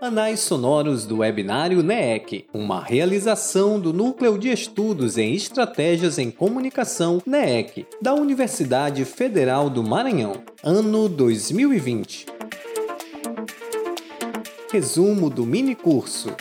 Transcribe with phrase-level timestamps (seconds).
[0.00, 7.22] Anais sonoros do webinário NEEC, uma realização do Núcleo de Estudos em Estratégias em Comunicação
[7.26, 12.26] NEEC, da Universidade Federal do Maranhão, ano 2020.
[14.70, 16.36] Resumo do mini curso.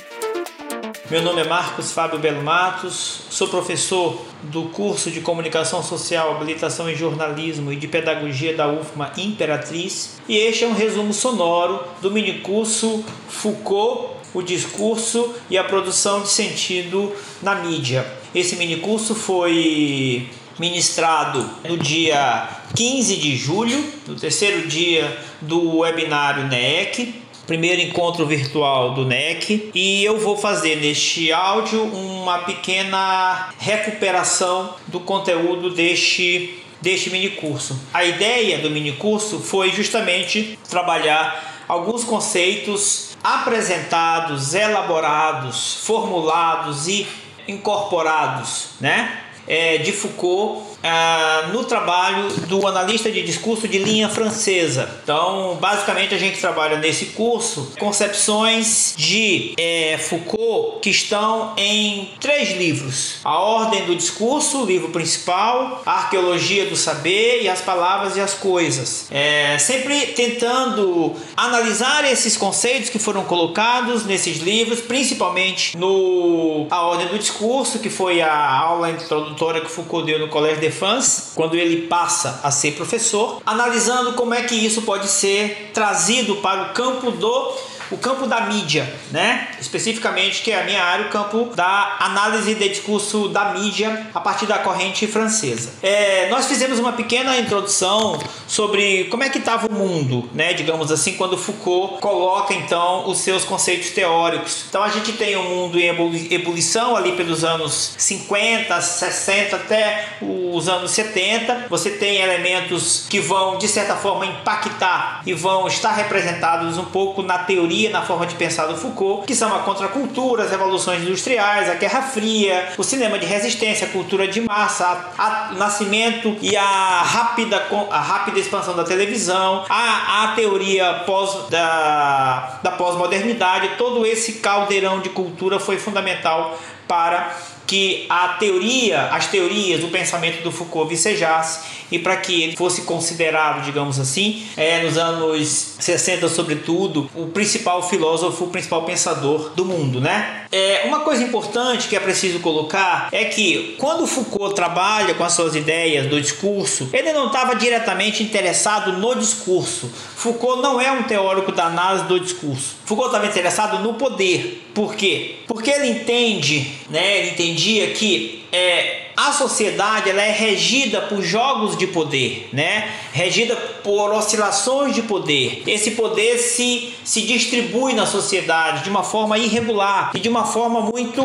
[1.11, 6.89] Meu nome é Marcos Fábio Belo Matos, sou professor do curso de Comunicação Social, Habilitação
[6.89, 12.09] em Jornalismo e de Pedagogia da UFMA Imperatriz, e este é um resumo sonoro do
[12.09, 18.09] minicurso Foucault, o discurso e a produção de sentido na mídia.
[18.33, 27.22] Esse minicurso foi ministrado no dia 15 de julho, no terceiro dia do webinário NEC,
[27.45, 34.99] primeiro encontro virtual do NEC e eu vou fazer neste áudio uma pequena recuperação do
[34.99, 37.79] conteúdo deste deste mini curso.
[37.93, 47.07] A ideia do mini curso foi justamente trabalhar alguns conceitos apresentados, elaborados, formulados e
[47.47, 49.22] incorporados, né?
[49.47, 54.99] É, de Foucault ah, no trabalho do analista de discurso de linha francesa.
[55.01, 62.57] Então, basicamente, a gente trabalha nesse curso concepções de é, Foucault que estão em três
[62.57, 68.17] livros: A Ordem do Discurso, o livro principal, A Arqueologia do Saber e As Palavras
[68.17, 69.07] e as Coisas.
[69.09, 77.07] É, sempre tentando analisar esses conceitos que foram colocados nesses livros, principalmente no A Ordem
[77.07, 81.55] do Discurso, que foi a aula introdutória que Foucault deu no Colégio de France, quando
[81.55, 86.73] ele passa a ser professor, analisando como é que isso pode ser trazido para o
[86.73, 87.53] campo do
[87.93, 89.49] o campo da mídia, né?
[89.61, 94.19] Especificamente, que é a minha área, o campo da análise de discurso da mídia a
[94.19, 95.73] partir da corrente francesa.
[95.83, 100.53] É, nós fizemos uma pequena introdução sobre como é que estava o mundo, né?
[100.53, 104.65] Digamos assim, quando Foucault coloca então os seus conceitos teóricos.
[104.67, 105.87] Então a gente tem um mundo em
[106.31, 111.67] ebulição ali pelos anos 50, 60 até os anos 70.
[111.69, 117.21] Você tem elementos que vão de certa forma impactar e vão estar representados um pouco
[117.21, 121.69] na teoria na forma de pensar do Foucault, que são a contracultura, as revoluções industriais,
[121.69, 125.11] a Guerra Fria, o cinema de resistência, a cultura de massa,
[125.51, 132.59] o nascimento e a rápida, a rápida expansão da televisão, a, a teoria pós, da,
[132.61, 136.57] da pós-modernidade, todo esse caldeirão de cultura foi fundamental
[136.93, 141.61] para que a teoria, as teorias, o pensamento do Foucault vicejasse
[141.91, 147.81] e para que ele fosse considerado, digamos assim, é, nos anos 60 sobretudo, o principal
[147.89, 150.42] filósofo, o principal pensador do mundo, né?
[150.53, 155.33] É, uma coisa importante que é preciso colocar é que quando Foucault trabalha com as
[155.33, 159.91] suas ideias do discurso, ele não estava diretamente interessado no discurso.
[160.15, 162.75] Foucault não é um teórico da análise do discurso.
[162.85, 164.69] Foucault estava interessado no poder.
[164.75, 165.37] Por quê?
[165.47, 167.17] Porque ele entende, né?
[167.17, 172.91] Ele entendia que é, a sociedade ela é regida por jogos de poder, né?
[173.11, 175.63] Regida por oscilações de poder.
[175.67, 180.81] Esse poder se, se distribui na sociedade de uma forma irregular e de uma forma
[180.81, 181.23] muito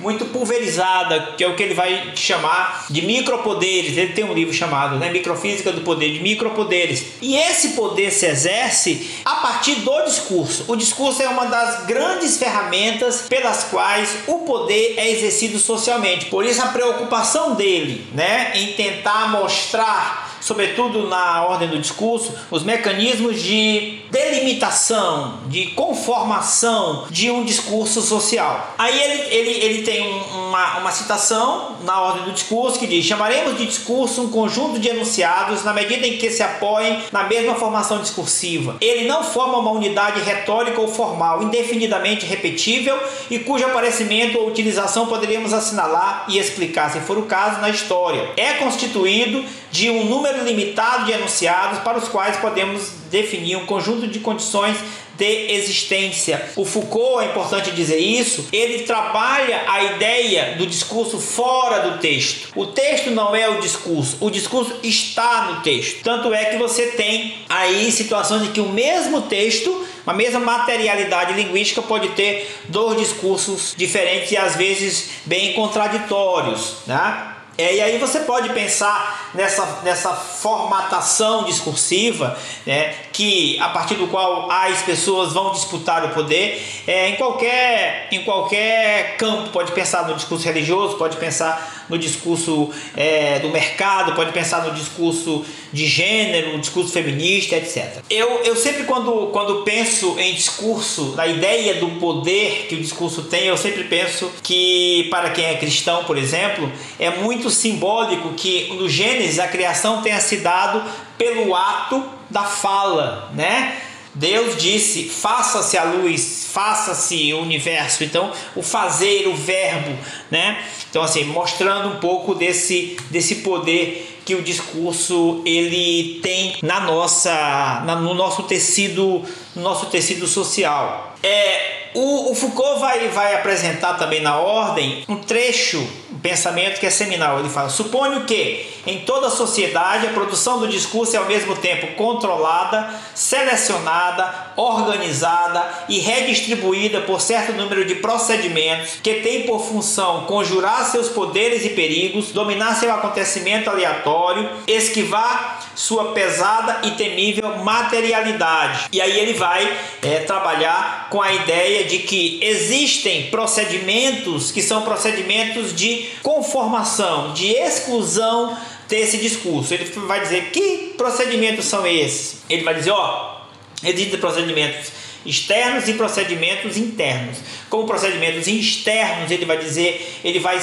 [0.00, 3.96] muito pulverizada, que é o que ele vai chamar de micropoderes.
[3.96, 7.04] Ele tem um livro chamado, né, Microfísica do Poder de Micropoderes.
[7.22, 10.64] E esse poder se exerce a partir do discurso.
[10.68, 16.26] O discurso é uma das grandes ferramentas pelas quais o poder é exercido socialmente.
[16.26, 22.34] Por isso a preocupação preocupação dele né, em tentar mostrar sobretudo na ordem do discurso,
[22.50, 28.74] os mecanismos de delimitação, de conformação de um discurso social.
[28.76, 33.56] Aí ele, ele, ele tem uma, uma citação na ordem do discurso que diz: chamaremos
[33.56, 37.98] de discurso um conjunto de enunciados na medida em que se apoiem na mesma formação
[37.98, 38.76] discursiva.
[38.82, 42.98] Ele não forma uma unidade retórica ou formal, indefinidamente repetível
[43.30, 48.30] e cujo aparecimento ou utilização poderíamos assinalar e explicar, se for o caso, na história.
[48.36, 54.08] É constituído de um número limitado de enunciados para os quais podemos definir um conjunto
[54.08, 54.76] de condições
[55.16, 56.50] de existência.
[56.56, 62.48] O Foucault, é importante dizer isso, ele trabalha a ideia do discurso fora do texto.
[62.56, 66.02] O texto não é o discurso, o discurso está no texto.
[66.02, 71.32] Tanto é que você tem aí situações em que o mesmo texto, a mesma materialidade
[71.34, 77.30] linguística pode ter dois discursos diferentes e às vezes bem contraditórios, né?
[77.56, 82.36] É, e aí você pode pensar nessa, nessa formatação discursiva,
[82.66, 88.08] né, que a partir do qual as pessoas vão disputar o poder é, em qualquer
[88.10, 94.14] em qualquer campo pode pensar no discurso religioso pode pensar no discurso é, do mercado
[94.16, 99.62] pode pensar no discurso de gênero no discurso feminista etc eu, eu sempre quando quando
[99.62, 105.06] penso em discurso na ideia do poder que o discurso tem eu sempre penso que
[105.08, 110.20] para quem é cristão por exemplo é muito simbólico que no Gênesis a criação tenha
[110.20, 110.82] se dado
[111.16, 113.80] pelo ato da fala, né?
[114.14, 118.04] Deus disse: faça-se a luz, faça-se o universo.
[118.04, 119.98] Então, o fazer, o verbo,
[120.30, 120.62] né?
[120.88, 127.82] Então, assim, mostrando um pouco desse, desse poder que o discurso ele tem na nossa,
[127.84, 129.22] na, no nosso tecido,
[129.54, 131.14] no nosso tecido social.
[131.22, 135.86] É, o, o Foucault vai, vai apresentar também na ordem um trecho,
[136.24, 137.38] pensamento que é seminal.
[137.38, 141.54] Ele fala: suponho que em toda a sociedade a produção do discurso é ao mesmo
[141.54, 150.24] tempo controlada, selecionada, organizada e redistribuída por certo número de procedimentos que têm por função
[150.24, 158.86] conjurar seus poderes e perigos, dominar seu acontecimento aleatório, esquivar sua pesada e temível materialidade.
[158.90, 164.82] E aí ele vai é, trabalhar com a ideia de que existem procedimentos que são
[164.82, 168.56] procedimentos de conformação, de exclusão
[168.88, 169.74] desse discurso.
[169.74, 172.42] Ele vai dizer que procedimentos são esses.
[172.48, 173.42] Ele vai dizer, ó,
[173.82, 174.92] existem procedimentos
[175.24, 177.38] externos e procedimentos internos.
[177.70, 180.60] Como procedimentos externos, ele vai dizer, ele vai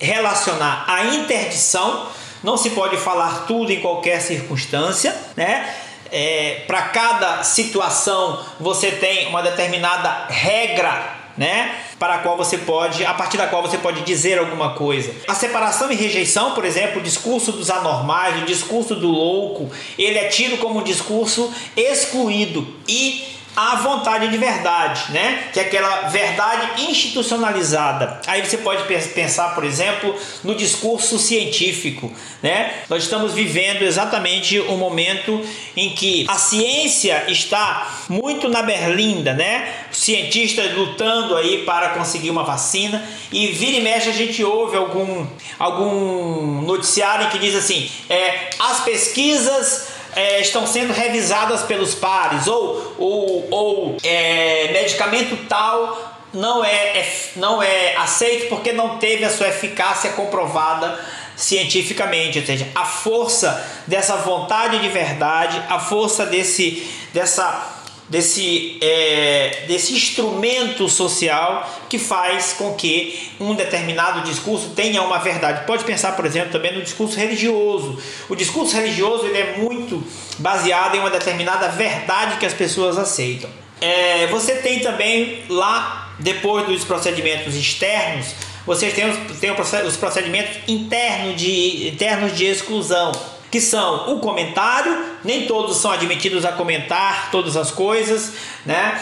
[0.00, 2.08] relacionar a interdição,
[2.42, 5.74] não se pode falar tudo em qualquer circunstância, né?
[6.10, 11.74] É, para cada situação você tem uma determinada regra né?
[11.98, 15.14] Para a qual você pode, a partir da qual você pode dizer alguma coisa.
[15.28, 20.18] A separação e rejeição, por exemplo, o discurso dos anormais, o discurso do louco, ele
[20.18, 25.48] é tido como um discurso excluído e a vontade de verdade, né?
[25.52, 28.20] Que é aquela verdade institucionalizada.
[28.28, 30.14] Aí você pode pensar, por exemplo,
[30.44, 32.72] no discurso científico, né?
[32.88, 35.44] Nós estamos vivendo exatamente um momento
[35.76, 39.74] em que a ciência está muito na berlinda, né?
[39.90, 45.26] Cientistas lutando aí para conseguir uma vacina e vira e mexe a gente ouve algum
[45.58, 52.94] algum noticiário que diz assim, é, as pesquisas é, estão sendo revisadas pelos pares, ou,
[52.98, 59.30] ou, ou é, medicamento tal não é, é, não é aceito porque não teve a
[59.30, 60.98] sua eficácia comprovada
[61.36, 67.77] cientificamente, ou seja, a força dessa vontade de verdade, a força desse, dessa
[68.08, 75.66] desse, é, desse instrumento social que faz com que um determinado discurso tenha uma verdade.
[75.66, 77.98] Pode pensar, por exemplo, também no discurso religioso.
[78.28, 80.02] O discurso religioso ele é muito
[80.38, 83.50] baseado em uma determinada verdade que as pessoas aceitam.
[83.80, 88.34] É, você tem também lá, depois dos procedimentos externos,
[88.66, 89.50] você tem os, tem
[89.86, 93.12] os procedimentos internos de, internos de exclusão
[93.50, 98.32] que são o comentário, nem todos são admitidos a comentar todas as coisas,
[98.64, 99.00] né?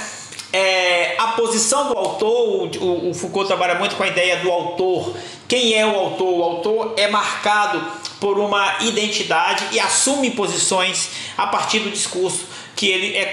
[0.52, 5.14] É, a posição do autor, o, o, Foucault trabalha muito com a ideia do autor.
[5.48, 6.28] Quem é o autor?
[6.28, 7.84] O autor é marcado
[8.20, 13.31] por uma identidade e assume posições a partir do discurso que ele, é,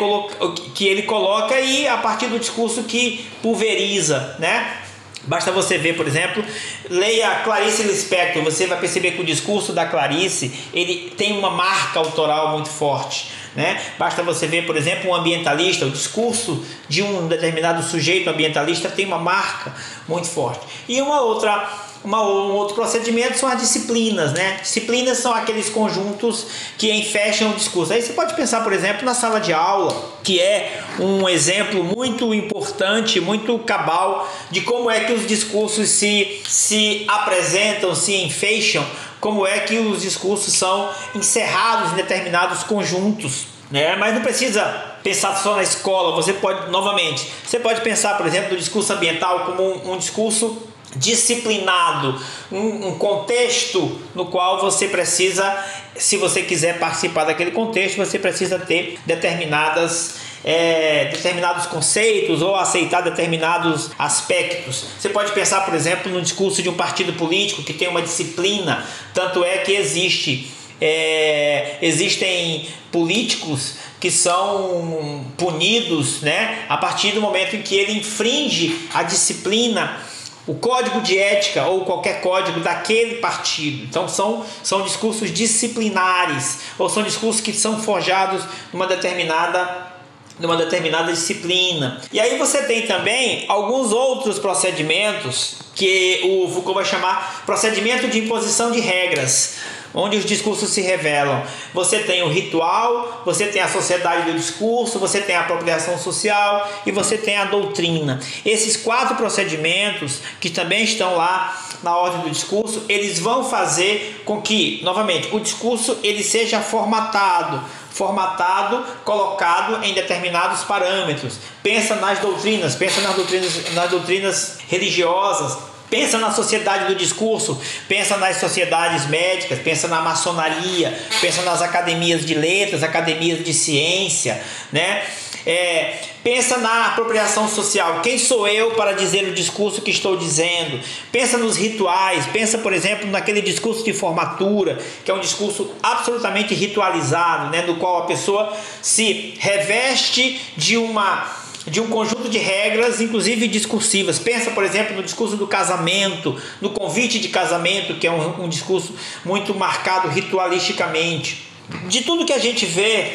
[0.73, 4.82] que ele coloca e a partir do discurso que pulveriza, né?
[5.25, 6.43] Basta você ver, por exemplo,
[6.89, 11.99] leia Clarice Lispector, você vai perceber que o discurso da Clarice ele tem uma marca
[11.99, 13.31] autoral muito forte.
[13.55, 13.79] Né?
[13.99, 19.05] Basta você ver, por exemplo, um ambientalista, o discurso de um determinado sujeito ambientalista tem
[19.05, 19.73] uma marca
[20.07, 20.65] muito forte.
[20.89, 21.69] E uma outra
[22.03, 24.57] uma, um outro procedimento são as disciplinas, né?
[24.61, 27.93] Disciplinas são aqueles conjuntos que enfecham o discurso.
[27.93, 32.33] Aí você pode pensar, por exemplo, na sala de aula, que é um exemplo muito
[32.33, 38.85] importante, muito cabal de como é que os discursos se, se apresentam, se enfecham,
[39.21, 43.45] como é que os discursos são encerrados em determinados conjuntos.
[43.71, 43.95] Né?
[43.95, 44.61] Mas não precisa
[45.01, 49.45] pensar só na escola, você pode, novamente, você pode pensar, por exemplo, no discurso ambiental
[49.45, 52.19] como um, um discurso disciplinado,
[52.51, 55.57] um, um, contexto no qual você precisa,
[55.95, 63.01] se você quiser participar daquele contexto, você precisa ter determinadas é, determinados conceitos ou aceitar
[63.01, 64.85] determinados aspectos.
[64.99, 68.85] Você pode pensar, por exemplo, no discurso de um partido político que tem uma disciplina,
[69.13, 77.55] tanto é que existe é, existem políticos que são punidos né, a partir do momento
[77.55, 79.97] em que ele infringe a disciplina
[80.45, 83.85] o código de ética ou qualquer código daquele partido.
[83.85, 89.91] Então são, são discursos disciplinares ou são discursos que são forjados numa determinada
[90.39, 92.01] numa determinada disciplina.
[92.11, 98.19] E aí você tem também alguns outros procedimentos que o Foucault vai chamar procedimento de
[98.19, 99.57] imposição de regras
[99.93, 101.43] onde os discursos se revelam.
[101.73, 106.69] Você tem o ritual, você tem a sociedade do discurso, você tem a apropriação social
[106.85, 108.19] e você tem a doutrina.
[108.45, 114.41] Esses quatro procedimentos que também estão lá na ordem do discurso, eles vão fazer com
[114.41, 121.37] que, novamente, o discurso ele seja formatado, formatado, colocado em determinados parâmetros.
[121.61, 125.57] Pensa nas doutrinas, pensa nas doutrinas, nas doutrinas religiosas,
[125.93, 132.25] Pensa na sociedade do discurso, pensa nas sociedades médicas, pensa na maçonaria, pensa nas academias
[132.25, 135.03] de letras, academias de ciência, né?
[135.45, 138.01] É, pensa na apropriação social.
[138.01, 140.79] Quem sou eu para dizer o discurso que estou dizendo?
[141.11, 142.25] Pensa nos rituais.
[142.33, 147.75] Pensa, por exemplo, naquele discurso de formatura, que é um discurso absolutamente ritualizado, né, no
[147.75, 154.19] qual a pessoa se reveste de uma de um conjunto de regras, inclusive discursivas.
[154.19, 158.49] Pensa, por exemplo, no discurso do casamento, no convite de casamento, que é um, um
[158.49, 158.93] discurso
[159.23, 161.47] muito marcado ritualisticamente.
[161.87, 163.13] De tudo que a gente vê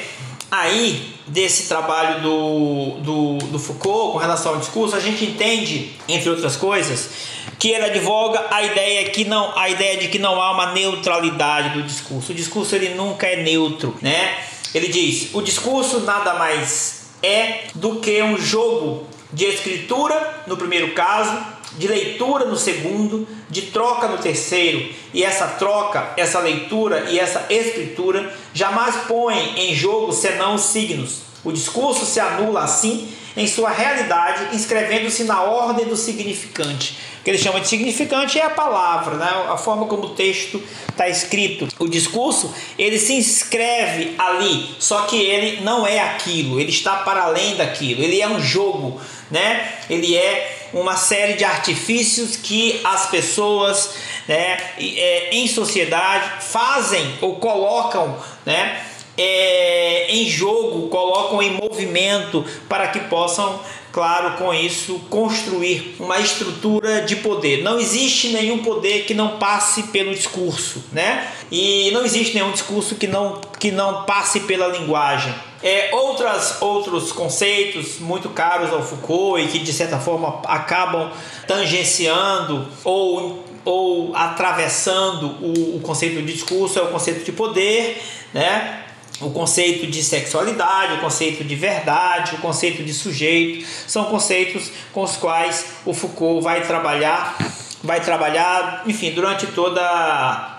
[0.50, 6.30] aí desse trabalho do, do, do Foucault com relação ao discurso, a gente entende, entre
[6.30, 7.10] outras coisas,
[7.58, 11.70] que ele advoga a ideia que não a ideia de que não há uma neutralidade
[11.70, 12.32] do discurso.
[12.32, 14.38] O discurso ele nunca é neutro, né?
[14.74, 20.94] Ele diz: "O discurso nada mais é do que um jogo de escritura no primeiro
[20.94, 21.36] caso,
[21.76, 24.92] de leitura no segundo, de troca no terceiro.
[25.12, 31.22] E essa troca, essa leitura e essa escritura jamais põe em jogo senão os signos.
[31.44, 36.98] O discurso se anula assim em sua realidade, inscrevendo-se na ordem do significante.
[37.20, 39.30] O que ele chama de significante é a palavra, né?
[39.48, 41.68] a forma como o texto está escrito.
[41.78, 47.22] O discurso ele se inscreve ali, só que ele não é aquilo, ele está para
[47.22, 49.72] além daquilo, ele é um jogo, né?
[49.88, 53.94] ele é uma série de artifícios que as pessoas
[54.26, 58.82] né, é, em sociedade fazem ou colocam né,
[59.18, 63.58] é, em jogo, colocam em movimento para que possam,
[63.92, 67.64] claro, com isso construir uma estrutura de poder.
[67.64, 71.32] Não existe nenhum poder que não passe pelo discurso, né?
[71.50, 75.34] E não existe nenhum discurso que não, que não passe pela linguagem.
[75.60, 81.10] É, outras, outros conceitos muito caros ao Foucault e que de certa forma acabam
[81.48, 88.00] tangenciando ou, ou atravessando o, o conceito de discurso é o conceito de poder,
[88.32, 88.84] né?
[89.20, 95.02] O conceito de sexualidade, o conceito de verdade, o conceito de sujeito, são conceitos com
[95.02, 97.36] os quais o Foucault vai trabalhar,
[97.82, 100.54] vai trabalhar, enfim, durante toda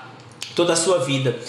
[0.56, 1.40] toda a sua vida.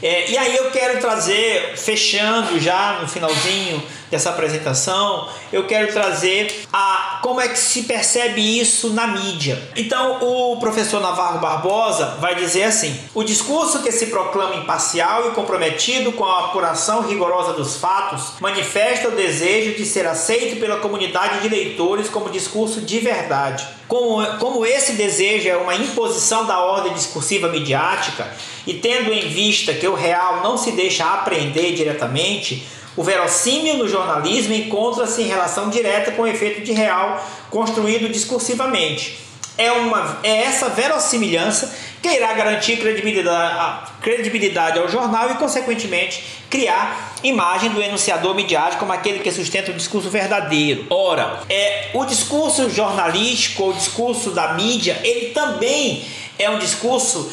[0.00, 6.66] É, e aí eu quero trazer, fechando já no finalzinho dessa apresentação, eu quero trazer
[6.70, 9.70] a como é que se percebe isso na mídia.
[9.74, 15.30] Então, o professor Navarro Barbosa vai dizer assim: o discurso que se proclama imparcial e
[15.30, 21.40] comprometido com a apuração rigorosa dos fatos manifesta o desejo de ser aceito pela comunidade
[21.40, 23.66] de leitores como discurso de verdade.
[23.88, 28.30] Como, como esse desejo é uma imposição da ordem discursiva midiática,
[28.66, 33.88] e tendo em vista que o real não se deixa apreender diretamente, o verossímil no
[33.88, 39.18] jornalismo encontra-se em relação direta com o efeito de real construído discursivamente.
[39.56, 47.14] É, uma, é essa verossimilhança que irá garantir credibilidade, credibilidade ao jornal e, consequentemente, criar
[47.22, 50.86] imagem do enunciador midiático como aquele que sustenta o discurso verdadeiro.
[50.90, 56.04] Ora, é, o discurso jornalístico, o discurso da mídia, ele também
[56.38, 57.30] é um discurso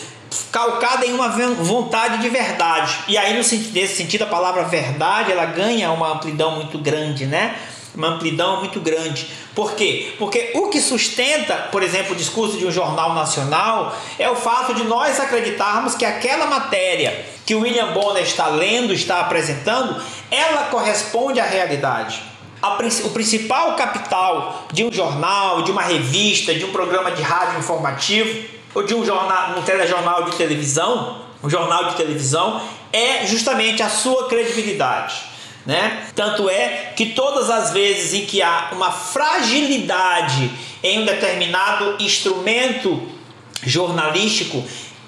[0.51, 2.98] calcada em uma vontade de verdade.
[3.08, 7.56] E aí, nesse sentido, a palavra verdade ela ganha uma amplidão muito grande, né?
[7.96, 9.27] Uma amplidão muito grande.
[9.53, 10.13] Por quê?
[10.18, 14.74] Porque o que sustenta, por exemplo, o discurso de um jornal nacional é o fato
[14.74, 20.65] de nós acreditarmos que aquela matéria que o William Bonner está lendo, está apresentando, ela
[20.65, 22.22] corresponde à realidade.
[23.03, 28.59] o principal capital de um jornal, de uma revista, de um programa de rádio informativo
[28.74, 32.62] ou de um jornal, um telejornal de televisão, um jornal de televisão,
[32.92, 35.16] é justamente a sua credibilidade.
[35.66, 36.08] Né?
[36.16, 40.50] Tanto é que todas as vezes em que há uma fragilidade
[40.82, 43.08] em um determinado instrumento
[43.64, 44.64] jornalístico,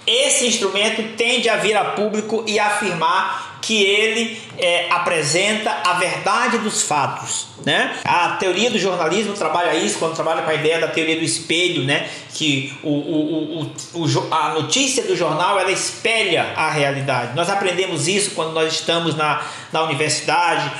[0.05, 6.57] esse instrumento tende a vir a público e afirmar que ele é, apresenta a verdade
[6.57, 7.47] dos fatos.
[7.63, 7.95] Né?
[8.03, 11.83] A teoria do jornalismo trabalha isso quando trabalha com a ideia da teoria do espelho,
[11.83, 12.09] né?
[12.33, 17.35] que o, o, o, o, a notícia do jornal ela espelha a realidade.
[17.35, 20.71] Nós aprendemos isso quando nós estamos na, na universidade,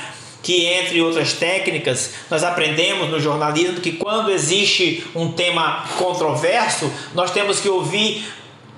[0.42, 7.30] que entre outras técnicas, nós aprendemos no jornalismo que quando existe um tema controverso, nós
[7.30, 8.26] temos que ouvir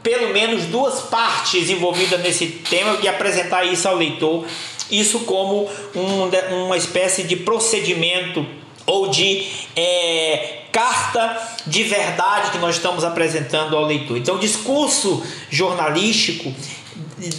[0.04, 4.46] pelo menos duas partes envolvidas nesse tema e apresentar isso ao leitor,
[4.90, 8.46] isso como um, uma espécie de procedimento
[8.86, 14.18] ou de é, carta de verdade que nós estamos apresentando ao leitor.
[14.18, 16.54] Então, o discurso jornalístico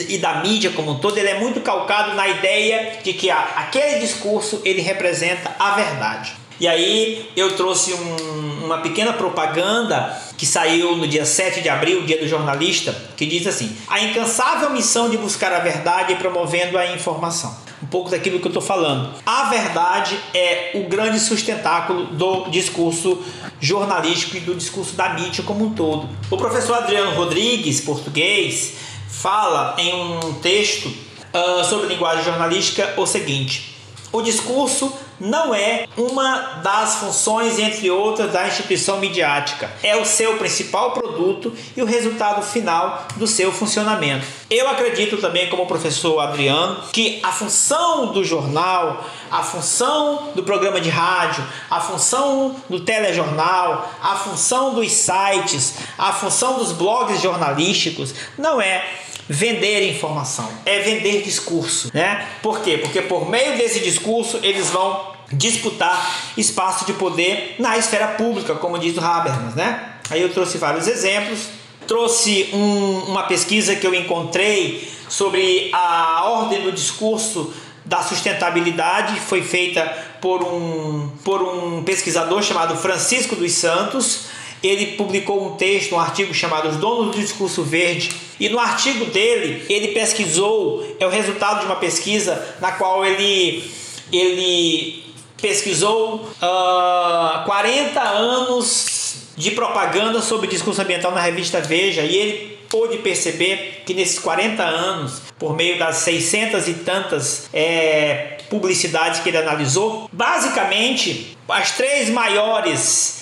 [0.10, 4.00] e da mídia como um todo, ele é muito calcado na ideia de que aquele
[4.00, 6.34] discurso ele representa a verdade.
[6.60, 12.06] E aí eu trouxe um, uma pequena propaganda que saiu no dia 7 de abril,
[12.06, 16.78] dia do jornalista, que diz assim: a incansável missão de buscar a verdade e promovendo
[16.78, 17.66] a informação.
[17.84, 19.14] Um pouco daquilo que eu estou falando.
[19.26, 23.22] A verdade é o grande sustentáculo do discurso
[23.60, 26.10] jornalístico e do discurso da mídia como um todo.
[26.32, 28.74] O professor Adriano Rodrigues, português,
[29.10, 33.76] fala em um texto uh, sobre linguagem jornalística o seguinte:
[34.12, 39.72] o discurso não é uma das funções, entre outras, da instituição midiática.
[39.82, 44.26] É o seu principal produto e o resultado final do seu funcionamento.
[44.50, 50.80] Eu acredito também, como professor Adriano, que a função do jornal, a função do programa
[50.80, 58.14] de rádio, a função do telejornal, a função dos sites, a função dos blogs jornalísticos
[58.38, 58.84] não é
[59.28, 62.28] vender informação, é vender discurso, né?
[62.42, 62.78] Por quê?
[62.78, 68.78] Porque por meio desse discurso eles vão disputar espaço de poder na esfera pública, como
[68.78, 69.94] diz o Habermas, né?
[70.10, 71.48] Aí eu trouxe vários exemplos,
[71.88, 77.54] trouxe um, uma pesquisa que eu encontrei sobre a ordem do discurso
[77.84, 79.82] da sustentabilidade, foi feita
[80.20, 84.26] por um, por um pesquisador chamado Francisco dos Santos.
[84.66, 89.06] Ele publicou um texto, um artigo chamado Os Donos do Discurso Verde, e no artigo
[89.06, 93.70] dele, ele pesquisou, é o resultado de uma pesquisa na qual ele,
[94.12, 95.04] ele
[95.42, 102.58] pesquisou uh, ah, 40 anos de propaganda sobre discurso ambiental na revista Veja e ele
[102.70, 109.30] pôde perceber que nesses 40 anos, por meio das 600 e tantas é, publicidades que
[109.30, 113.15] ele analisou, basicamente as três maiores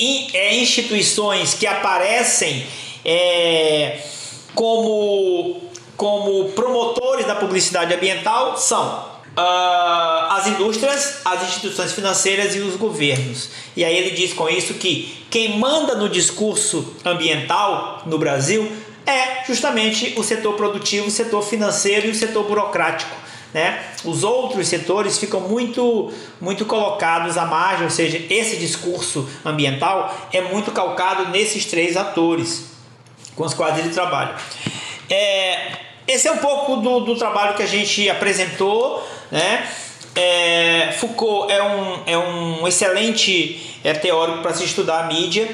[0.00, 2.66] instituições que aparecem
[3.04, 4.00] é,
[4.54, 5.60] como,
[5.96, 13.50] como promotores da publicidade ambiental são uh, as indústrias, as instituições financeiras e os governos.
[13.76, 18.70] E aí ele diz com isso que quem manda no discurso ambiental no Brasil
[19.06, 23.16] é justamente o setor produtivo, o setor financeiro e o setor burocrático.
[23.52, 23.82] Né?
[24.04, 30.42] Os outros setores ficam muito, muito colocados à margem, ou seja, esse discurso ambiental é
[30.42, 32.66] muito calcado nesses três atores
[33.34, 34.34] com os quais ele trabalha.
[35.08, 35.72] É,
[36.06, 39.66] esse é um pouco do, do trabalho que a gente apresentou né?
[40.14, 45.48] É, Foucault é um, é um excelente é, teórico para se estudar a mídia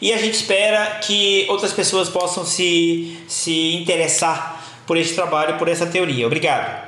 [0.00, 5.68] e a gente espera que outras pessoas possam se, se interessar por este trabalho, por
[5.68, 6.26] essa teoria.
[6.26, 6.85] Obrigado.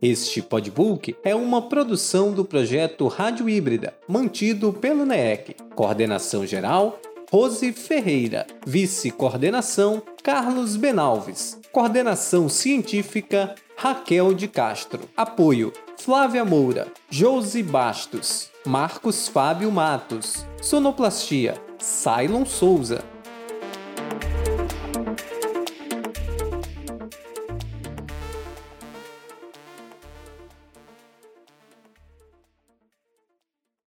[0.00, 5.56] Este podbook é uma produção do projeto Rádio Híbrida, mantido pelo NEEC.
[5.74, 7.00] Coordenação geral:
[7.32, 8.46] Rose Ferreira.
[8.64, 11.58] Vice-coordenação: Carlos Benalves.
[11.72, 15.00] Coordenação científica: Raquel de Castro.
[15.16, 20.46] Apoio: Flávia Moura, Josi Bastos, Marcos Fábio Matos.
[20.62, 23.02] Sonoplastia: Cylon Souza.